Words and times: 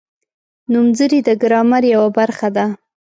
نومځري 0.71 1.19
د 1.27 1.29
ګرامر 1.41 1.83
یوه 1.95 2.09
برخه 2.17 2.47
ده. 2.55 2.65